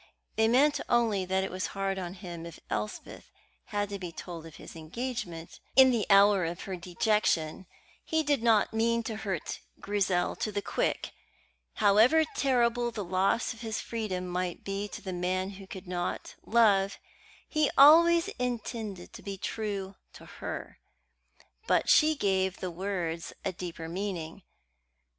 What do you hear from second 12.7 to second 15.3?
the loss of his freedom might be to the